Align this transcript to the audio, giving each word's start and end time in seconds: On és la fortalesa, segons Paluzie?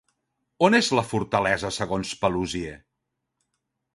On 0.67 0.77
és 0.77 0.87
la 0.99 1.03
fortalesa, 1.09 1.71
segons 1.77 2.15
Paluzie? 2.23 2.75